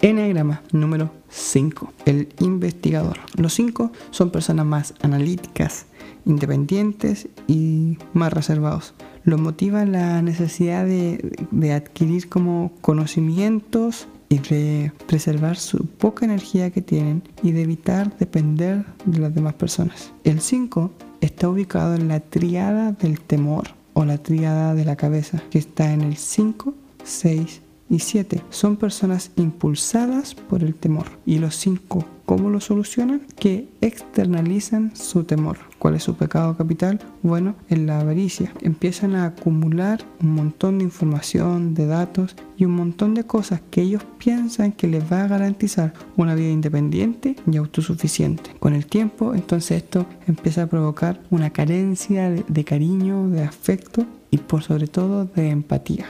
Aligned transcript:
Enneagrama 0.00 0.62
número 0.72 1.12
5, 1.28 1.92
el 2.04 2.28
investigador. 2.40 3.18
Los 3.36 3.54
5 3.54 3.92
son 4.10 4.30
personas 4.30 4.66
más 4.66 4.94
analíticas, 5.00 5.86
independientes 6.24 7.28
y 7.46 7.98
más 8.12 8.32
reservados. 8.32 8.94
Los 9.22 9.40
motiva 9.40 9.84
la 9.84 10.20
necesidad 10.22 10.84
de, 10.84 11.72
adquirir 11.72 12.28
como 12.28 12.72
conocimientos 12.80 14.08
y 14.28 14.38
de 14.38 14.92
preservar 15.06 15.56
su 15.56 15.86
poca 15.86 16.24
energía 16.24 16.70
que 16.70 16.82
tienen 16.82 17.22
y 17.42 17.52
de 17.52 17.62
evitar 17.62 18.16
depender 18.18 18.84
de 19.04 19.18
las 19.18 19.34
demás 19.34 19.54
personas. 19.54 20.12
El 20.24 20.40
5 20.40 20.90
está 21.20 21.48
ubicado 21.48 21.94
en 21.94 22.08
la 22.08 22.20
triada 22.20 22.92
del 22.92 23.20
temor 23.20 23.68
o 23.94 24.04
la 24.04 24.18
triada 24.18 24.74
de 24.74 24.84
la 24.84 24.96
cabeza, 24.96 25.42
que 25.50 25.58
está 25.58 25.92
en 25.92 26.02
el 26.02 26.16
5, 26.16 26.74
6 27.04 27.62
y 27.90 28.00
7 28.00 28.42
son 28.50 28.76
personas 28.76 29.30
impulsadas 29.36 30.34
por 30.34 30.62
el 30.62 30.74
temor. 30.74 31.06
Y 31.26 31.38
los 31.38 31.56
5, 31.56 32.04
¿cómo 32.24 32.50
lo 32.50 32.60
solucionan? 32.60 33.22
Que 33.38 33.68
externalizan 33.80 34.94
su 34.94 35.24
temor. 35.24 35.58
¿Cuál 35.78 35.94
es 35.94 36.02
su 36.02 36.14
pecado 36.14 36.56
capital? 36.56 37.00
Bueno, 37.22 37.54
en 37.68 37.86
la 37.86 38.00
avaricia. 38.00 38.52
Empiezan 38.62 39.14
a 39.14 39.26
acumular 39.26 40.04
un 40.20 40.34
montón 40.34 40.78
de 40.78 40.84
información, 40.84 41.74
de 41.74 41.86
datos 41.86 42.34
y 42.56 42.64
un 42.64 42.72
montón 42.72 43.14
de 43.14 43.24
cosas 43.24 43.60
que 43.70 43.82
ellos 43.82 44.02
piensan 44.18 44.72
que 44.72 44.88
les 44.88 45.10
va 45.10 45.22
a 45.22 45.28
garantizar 45.28 45.94
una 46.16 46.34
vida 46.34 46.50
independiente 46.50 47.36
y 47.50 47.56
autosuficiente. 47.56 48.50
Con 48.58 48.74
el 48.74 48.86
tiempo, 48.86 49.34
entonces 49.34 49.82
esto 49.82 50.06
empieza 50.26 50.64
a 50.64 50.66
provocar 50.66 51.20
una 51.30 51.50
carencia 51.50 52.30
de 52.30 52.64
cariño, 52.64 53.28
de 53.28 53.44
afecto 53.44 54.04
y 54.30 54.38
por 54.38 54.62
sobre 54.62 54.88
todo 54.88 55.24
de 55.24 55.50
empatía 55.50 56.06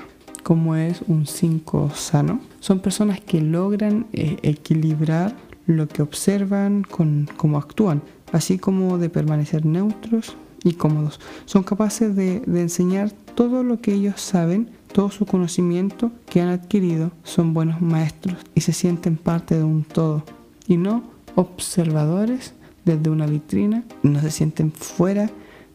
como 0.48 0.76
es 0.76 1.02
un 1.08 1.26
5 1.26 1.90
sano. 1.94 2.40
Son 2.60 2.80
personas 2.80 3.20
que 3.20 3.42
logran 3.42 4.06
eh, 4.14 4.38
equilibrar 4.40 5.36
lo 5.66 5.88
que 5.88 6.00
observan 6.00 6.84
con 6.84 7.28
cómo 7.36 7.58
actúan, 7.58 8.00
así 8.32 8.56
como 8.58 8.96
de 8.96 9.10
permanecer 9.10 9.66
neutros 9.66 10.38
y 10.64 10.72
cómodos. 10.72 11.20
Son 11.44 11.64
capaces 11.64 12.16
de, 12.16 12.40
de 12.46 12.62
enseñar 12.62 13.10
todo 13.34 13.62
lo 13.62 13.82
que 13.82 13.92
ellos 13.92 14.22
saben, 14.22 14.70
todo 14.90 15.10
su 15.10 15.26
conocimiento 15.26 16.12
que 16.30 16.40
han 16.40 16.48
adquirido. 16.48 17.10
Son 17.24 17.52
buenos 17.52 17.82
maestros 17.82 18.38
y 18.54 18.62
se 18.62 18.72
sienten 18.72 19.18
parte 19.18 19.54
de 19.54 19.64
un 19.64 19.84
todo 19.84 20.24
y 20.66 20.78
no 20.78 21.02
observadores 21.34 22.54
desde 22.86 23.10
una 23.10 23.26
vitrina, 23.26 23.84
no 24.02 24.18
se 24.22 24.30
sienten 24.30 24.72
fuera 24.72 25.30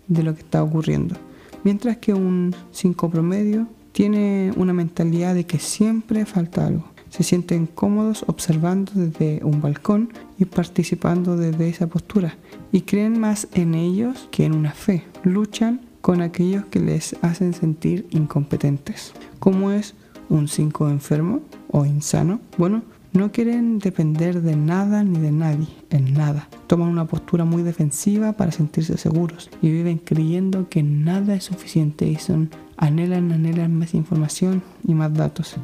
de 0.08 0.24
lo 0.24 0.34
que 0.34 0.42
está 0.42 0.64
ocurriendo. 0.64 1.16
Mientras 1.64 1.98
que 1.98 2.16
un 2.16 2.56
5 2.72 3.12
promedio 3.12 3.68
tiene 3.94 4.52
una 4.58 4.74
mentalidad 4.74 5.36
de 5.36 5.46
que 5.46 5.60
siempre 5.60 6.26
falta 6.26 6.68
algo. 6.68 6.92
Se 7.10 7.24
sienten 7.24 7.68
cómodos 7.68 8.26
observando 8.28 8.92
desde 8.96 9.40
un 9.44 9.62
balcón 9.62 10.12
y 10.40 10.46
participando 10.46 11.38
desde 11.38 11.70
esa 11.70 11.88
postura. 11.88 12.36
Y 12.72 12.82
creen 12.82 13.20
más 13.20 13.48
en 13.54 13.76
ellos 13.76 14.28
que 14.32 14.46
en 14.46 14.56
una 14.56 14.72
fe. 14.72 15.06
Luchan 15.24 15.82
con 16.02 16.22
aquellos 16.22 16.66
que 16.66 16.80
les 16.80 17.16
hacen 17.22 17.54
sentir 17.54 18.08
incompetentes. 18.10 19.14
¿Cómo 19.40 19.72
es 19.72 19.94
un 20.28 20.48
5 20.48 20.90
enfermo 20.90 21.42
o 21.70 21.86
insano? 21.86 22.42
Bueno, 22.58 22.82
no 23.14 23.32
quieren 23.32 23.78
depender 23.78 24.42
de 24.42 24.56
nada 24.56 25.04
ni 25.04 25.20
de 25.20 25.32
nadie, 25.32 25.68
en 25.92 26.16
nada. 26.16 26.50
Toman 26.66 26.90
una 26.90 27.06
postura 27.06 27.46
muy 27.46 27.62
defensiva 27.62 28.34
para 28.34 28.52
sentirse 28.52 28.98
seguros 28.98 29.52
y 29.62 29.70
viven 29.70 30.00
creyendo 30.00 30.68
que 30.68 30.82
nada 30.82 31.36
es 31.36 31.44
suficiente 31.44 32.08
y 32.08 32.16
son 32.16 32.50
anhelan, 32.84 33.32
anhelan 33.32 33.74
más 33.74 33.94
información 33.94 34.62
y 34.86 34.94
más 34.94 35.14
datos. 35.14 35.56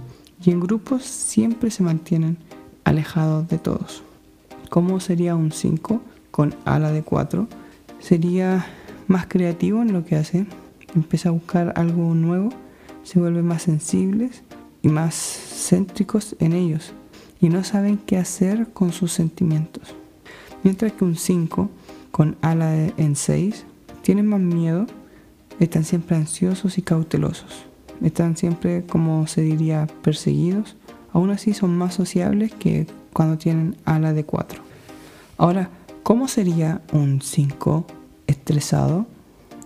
Y 0.44 0.52
en 0.52 0.62
grupos 0.62 1.04
siempre 1.04 1.70
se 1.70 1.84
mantienen 1.84 2.38
alejados 2.86 3.48
de 3.50 3.58
todos. 3.58 4.04
¿Cómo 4.70 5.02
sería 5.02 5.36
un 5.36 5.52
5 5.52 6.02
con 6.32 6.56
ala 6.64 6.92
de 6.92 7.04
4? 7.04 7.48
Sería 8.00 8.66
más 9.08 9.28
creativo 9.28 9.82
en 9.82 9.92
lo 9.92 10.06
que 10.06 10.16
hace, 10.16 10.46
empieza 10.96 11.30
a 11.30 11.34
buscar 11.34 11.74
algo 11.76 12.14
nuevo, 12.16 12.50
se 13.04 13.20
vuelven 13.20 13.46
más 13.46 13.64
sensibles 13.64 14.44
y 14.82 14.88
más 14.88 15.14
céntricos 15.16 16.38
en 16.40 16.54
ellos 16.54 16.94
y 17.42 17.50
no 17.50 17.66
saben 17.66 17.98
qué 17.98 18.18
hacer 18.18 18.70
con 18.72 18.94
sus 18.94 19.12
sentimientos. 19.12 19.94
Mientras 20.64 20.94
que 20.94 21.04
un 21.04 21.18
5 21.18 21.70
con 22.12 22.38
ala 22.42 22.74
en 22.96 23.18
6 23.18 23.66
tiene 24.04 24.24
más 24.24 24.40
miedo 24.40 24.88
están 25.60 25.84
siempre 25.84 26.16
ansiosos 26.16 26.78
y 26.78 26.82
cautelosos. 26.82 27.66
Están 28.02 28.38
siempre, 28.38 28.86
como 28.86 29.28
se 29.28 29.42
diría, 29.42 29.88
perseguidos. 30.02 30.76
Aún 31.12 31.32
así 31.32 31.54
son 31.54 31.78
más 31.78 31.96
sociables 31.96 32.54
que 32.54 32.88
cuando 33.14 33.38
tienen 33.38 33.76
ala 33.86 34.14
de 34.14 34.24
4. 34.24 34.62
Ahora, 35.38 35.70
¿cómo 36.04 36.28
sería 36.28 36.82
un 36.94 37.22
5 37.22 37.86
estresado 38.28 39.06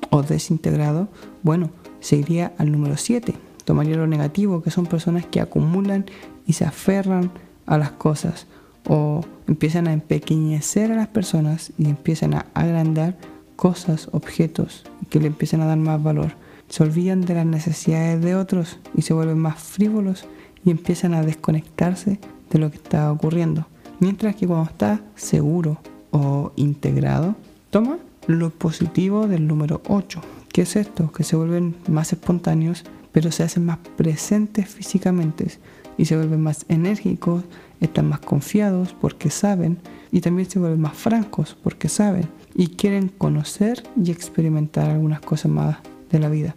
o 0.09 0.23
desintegrado? 0.23 1.09
Bueno, 1.43 1.69
se 1.99 2.17
iría 2.17 2.53
al 2.57 2.71
número 2.71 2.97
7. 2.97 3.33
Tomaría 3.65 3.95
lo 3.95 4.07
negativo, 4.07 4.61
que 4.61 4.71
son 4.71 4.85
personas 4.85 5.25
que 5.25 5.41
acumulan 5.41 6.05
y 6.45 6.53
se 6.53 6.65
aferran 6.65 7.31
a 7.65 7.77
las 7.77 7.91
cosas 7.91 8.47
o 8.87 9.21
empiezan 9.47 9.87
a 9.87 9.93
empequeñecer 9.93 10.91
a 10.91 10.95
las 10.95 11.07
personas 11.07 11.71
y 11.77 11.85
empiezan 11.85 12.33
a 12.33 12.45
agrandar 12.53 13.17
cosas, 13.55 14.09
objetos 14.11 14.83
que 15.09 15.19
le 15.19 15.27
empiezan 15.27 15.61
a 15.61 15.65
dar 15.65 15.77
más 15.77 16.01
valor. 16.01 16.33
Se 16.69 16.83
olvidan 16.83 17.21
de 17.21 17.35
las 17.35 17.45
necesidades 17.45 18.21
de 18.21 18.35
otros 18.35 18.79
y 18.95 19.03
se 19.03 19.13
vuelven 19.13 19.39
más 19.39 19.59
frívolos 19.59 20.25
y 20.65 20.71
empiezan 20.71 21.13
a 21.13 21.21
desconectarse 21.21 22.19
de 22.49 22.59
lo 22.59 22.71
que 22.71 22.77
está 22.77 23.11
ocurriendo. 23.11 23.67
Mientras 23.99 24.35
que 24.35 24.47
cuando 24.47 24.69
está 24.69 25.01
seguro 25.15 25.79
o 26.11 26.51
integrado, 26.55 27.35
toma 27.69 27.97
lo 28.27 28.49
positivo 28.49 29.27
del 29.27 29.47
número 29.47 29.81
8. 29.87 30.21
¿Qué 30.51 30.63
es 30.63 30.75
esto? 30.75 31.11
Que 31.11 31.23
se 31.23 31.35
vuelven 31.35 31.75
más 31.87 32.13
espontáneos, 32.13 32.83
pero 33.11 33.31
se 33.31 33.43
hacen 33.43 33.65
más 33.65 33.79
presentes 33.97 34.67
físicamente 34.67 35.47
y 35.97 36.05
se 36.05 36.15
vuelven 36.15 36.41
más 36.41 36.65
enérgicos, 36.69 37.43
están 37.79 38.09
más 38.09 38.19
confiados 38.19 38.95
porque 38.99 39.29
saben 39.29 39.77
y 40.11 40.21
también 40.21 40.49
se 40.49 40.59
vuelven 40.59 40.81
más 40.81 40.93
francos 40.93 41.57
porque 41.63 41.89
saben 41.89 42.27
y 42.55 42.67
quieren 42.67 43.09
conocer 43.09 43.83
y 44.01 44.11
experimentar 44.11 44.89
algunas 44.89 45.21
cosas 45.21 45.51
más 45.51 45.77
de 46.11 46.19
la 46.19 46.29
vida. 46.29 46.55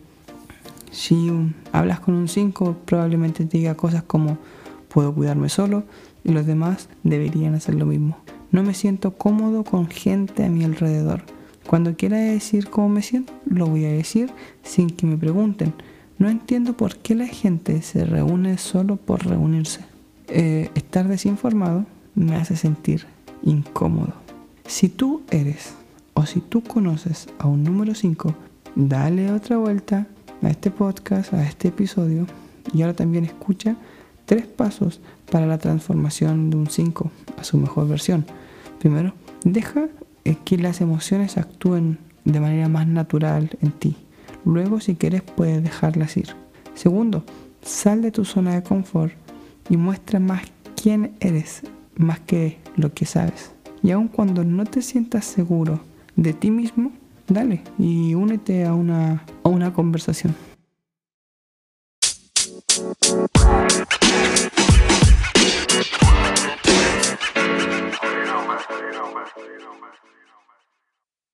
Si 0.90 1.30
hablas 1.72 2.00
con 2.00 2.14
un 2.14 2.28
5, 2.28 2.76
probablemente 2.84 3.44
te 3.44 3.58
diga 3.58 3.74
cosas 3.74 4.02
como 4.02 4.38
puedo 4.88 5.14
cuidarme 5.14 5.48
solo 5.48 5.84
y 6.24 6.32
los 6.32 6.46
demás 6.46 6.88
deberían 7.02 7.54
hacer 7.54 7.74
lo 7.74 7.86
mismo. 7.86 8.16
No 8.50 8.62
me 8.62 8.74
siento 8.74 9.12
cómodo 9.12 9.64
con 9.64 9.88
gente 9.88 10.44
a 10.44 10.48
mi 10.48 10.64
alrededor. 10.64 11.22
Cuando 11.66 11.96
quiera 11.96 12.16
decir 12.16 12.70
cómo 12.70 12.88
me 12.88 13.02
siento, 13.02 13.32
lo 13.44 13.66
voy 13.66 13.84
a 13.84 13.92
decir 13.92 14.30
sin 14.62 14.88
que 14.88 15.06
me 15.06 15.16
pregunten. 15.16 15.74
No 16.18 16.30
entiendo 16.30 16.76
por 16.76 16.96
qué 16.96 17.14
la 17.14 17.26
gente 17.26 17.82
se 17.82 18.04
reúne 18.04 18.56
solo 18.56 18.96
por 18.96 19.26
reunirse. 19.26 19.80
Eh, 20.28 20.70
estar 20.74 21.08
desinformado 21.08 21.84
me 22.14 22.36
hace 22.36 22.56
sentir 22.56 23.06
incómodo. 23.42 24.14
Si 24.66 24.88
tú 24.88 25.22
eres 25.30 25.74
o 26.16 26.24
si 26.24 26.40
tú 26.40 26.62
conoces 26.62 27.28
a 27.38 27.46
un 27.46 27.62
número 27.62 27.94
5, 27.94 28.34
dale 28.74 29.30
otra 29.32 29.58
vuelta 29.58 30.06
a 30.42 30.48
este 30.48 30.70
podcast, 30.70 31.34
a 31.34 31.46
este 31.46 31.68
episodio 31.68 32.26
y 32.72 32.80
ahora 32.80 32.94
también 32.94 33.26
escucha 33.26 33.76
tres 34.24 34.46
pasos 34.46 35.00
para 35.30 35.46
la 35.46 35.58
transformación 35.58 36.48
de 36.48 36.56
un 36.56 36.70
5 36.70 37.10
a 37.36 37.44
su 37.44 37.58
mejor 37.58 37.86
versión. 37.86 38.24
Primero, 38.78 39.12
deja 39.44 39.88
eh, 40.24 40.36
que 40.42 40.56
las 40.56 40.80
emociones 40.80 41.36
actúen 41.36 41.98
de 42.24 42.40
manera 42.40 42.68
más 42.70 42.86
natural 42.86 43.50
en 43.60 43.72
ti. 43.72 43.96
Luego, 44.46 44.80
si 44.80 44.94
quieres, 44.94 45.20
puedes 45.20 45.62
dejarlas 45.62 46.16
ir. 46.16 46.28
Segundo, 46.74 47.24
sal 47.62 48.00
de 48.00 48.10
tu 48.10 48.24
zona 48.24 48.54
de 48.54 48.62
confort 48.62 49.12
y 49.68 49.76
muestra 49.76 50.18
más 50.18 50.44
quién 50.80 51.14
eres, 51.20 51.60
más 51.94 52.20
que 52.20 52.58
lo 52.74 52.94
que 52.94 53.04
sabes. 53.04 53.50
Y 53.82 53.90
aun 53.90 54.08
cuando 54.08 54.44
no 54.44 54.64
te 54.64 54.80
sientas 54.80 55.26
seguro 55.26 55.80
de 56.16 56.32
ti 56.32 56.50
mismo, 56.50 56.92
dale 57.28 57.62
y 57.78 58.14
únete 58.14 58.64
a 58.64 58.74
una, 58.74 59.22
a 59.44 59.48
una 59.48 59.72
conversación. 59.72 60.34